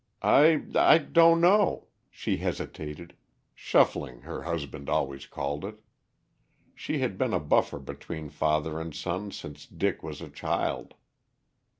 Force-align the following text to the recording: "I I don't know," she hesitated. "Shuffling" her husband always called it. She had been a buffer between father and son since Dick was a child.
"I 0.23 0.63
I 0.75 0.97
don't 0.97 1.39
know," 1.41 1.89
she 2.09 2.37
hesitated. 2.37 3.15
"Shuffling" 3.53 4.21
her 4.21 4.41
husband 4.41 4.89
always 4.89 5.27
called 5.27 5.63
it. 5.63 5.79
She 6.73 6.97
had 6.97 7.19
been 7.19 7.35
a 7.35 7.39
buffer 7.39 7.77
between 7.77 8.29
father 8.31 8.79
and 8.81 8.95
son 8.95 9.29
since 9.29 9.67
Dick 9.67 10.01
was 10.01 10.19
a 10.19 10.29
child. 10.31 10.95